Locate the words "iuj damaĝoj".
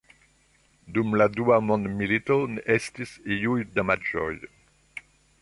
3.37-4.33